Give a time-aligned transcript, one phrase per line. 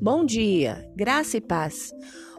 [0.00, 1.90] Bom dia, graça e paz.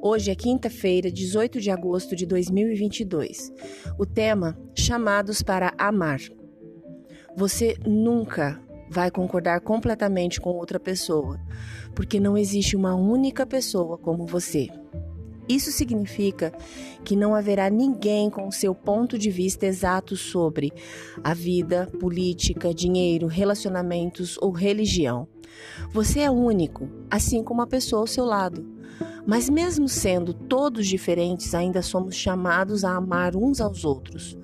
[0.00, 3.52] Hoje é quinta-feira, 18 de agosto de 2022.
[3.98, 6.20] O tema: Chamados para Amar.
[7.36, 8.58] Você nunca
[8.88, 11.38] vai concordar completamente com outra pessoa,
[11.94, 14.68] porque não existe uma única pessoa como você.
[15.46, 16.52] Isso significa
[17.04, 20.72] que não haverá ninguém com seu ponto de vista exato sobre
[21.22, 25.28] a vida, política, dinheiro, relacionamentos ou religião.
[25.92, 28.66] Você é único, assim como a pessoa ao seu lado.
[29.26, 34.36] Mas, mesmo sendo todos diferentes, ainda somos chamados a amar uns aos outros.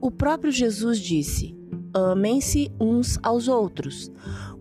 [0.00, 1.56] O próprio Jesus disse:
[1.92, 4.10] Amem-se uns aos outros.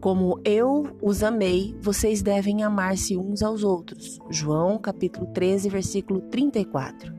[0.01, 4.17] Como eu os amei, vocês devem amar-se uns aos outros.
[4.29, 7.13] João capítulo 13, versículo 34.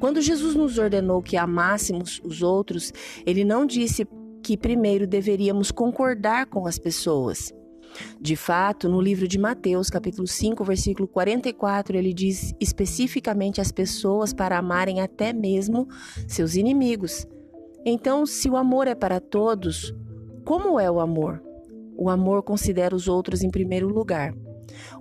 [0.00, 2.92] Quando Jesus nos ordenou que amássemos os outros,
[3.24, 4.06] ele não disse
[4.42, 7.54] que primeiro deveríamos concordar com as pessoas.
[8.20, 14.32] De fato, no livro de Mateus, capítulo 5, versículo 44, ele diz especificamente às pessoas
[14.32, 15.86] para amarem até mesmo
[16.26, 17.26] seus inimigos.
[17.84, 19.94] Então, se o amor é para todos,
[20.44, 21.42] como é o amor?
[21.96, 24.34] O amor considera os outros em primeiro lugar.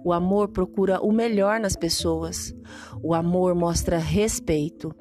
[0.03, 2.53] O amor procura o melhor nas pessoas.
[3.01, 4.93] O amor mostra respeito.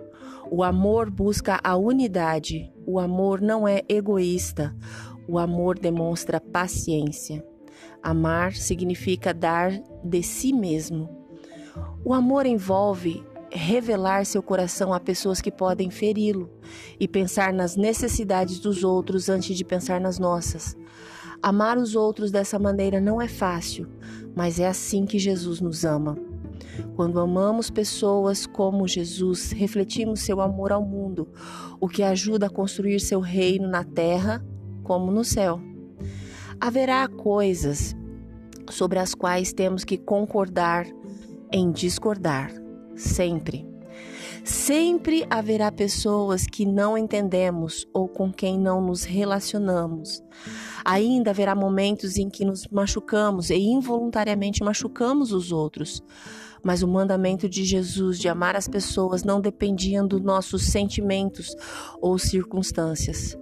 [0.50, 2.72] O amor busca a unidade.
[2.86, 4.74] O amor não é egoísta.
[5.28, 7.44] O amor demonstra paciência.
[8.02, 9.72] Amar significa dar
[10.04, 11.08] de si mesmo.
[12.04, 16.50] O amor envolve revelar seu coração a pessoas que podem feri-lo
[16.98, 20.76] e pensar nas necessidades dos outros antes de pensar nas nossas.
[21.42, 23.88] Amar os outros dessa maneira não é fácil,
[24.34, 26.16] mas é assim que Jesus nos ama.
[26.96, 31.28] Quando amamos pessoas como Jesus, refletimos seu amor ao mundo,
[31.80, 34.44] o que ajuda a construir seu reino na terra
[34.82, 35.60] como no céu.
[36.64, 37.92] Haverá coisas
[38.70, 40.86] sobre as quais temos que concordar
[41.50, 42.52] em discordar,
[42.94, 43.66] sempre.
[44.44, 50.22] Sempre haverá pessoas que não entendemos ou com quem não nos relacionamos.
[50.84, 56.00] Ainda haverá momentos em que nos machucamos e involuntariamente machucamos os outros.
[56.64, 61.56] Mas o mandamento de Jesus de amar as pessoas não dependia dos nossos sentimentos
[62.00, 63.36] ou circunstâncias.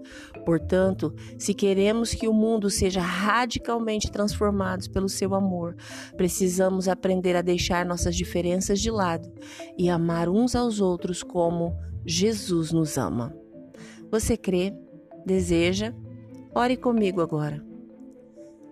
[0.45, 5.77] Portanto, se queremos que o mundo seja radicalmente transformado pelo seu amor,
[6.17, 9.31] precisamos aprender a deixar nossas diferenças de lado
[9.77, 11.77] e amar uns aos outros como
[12.07, 13.35] Jesus nos ama.
[14.11, 14.75] Você crê?
[15.27, 15.95] Deseja?
[16.55, 17.65] Ore comigo agora.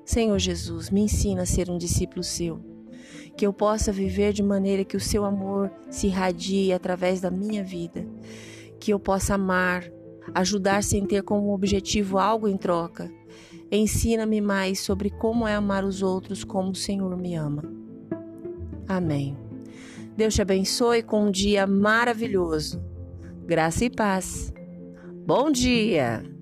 [0.05, 2.78] Senhor Jesus, me ensina a ser um discípulo seu
[3.37, 7.63] que eu possa viver de maneira que o seu amor se irradie através da minha
[7.63, 8.07] vida,
[8.81, 9.85] que eu possa amar,
[10.35, 13.11] ajudar sem ter como objetivo algo em troca.
[13.71, 17.63] Ensina-me mais sobre como é amar os outros como o Senhor me ama.
[18.87, 19.37] Amém.
[20.17, 22.83] Deus te abençoe com um dia maravilhoso.
[23.47, 24.53] Graça e paz.
[25.25, 26.38] Bom dia!